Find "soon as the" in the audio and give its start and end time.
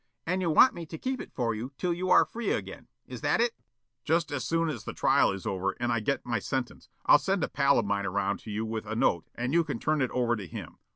4.43-4.93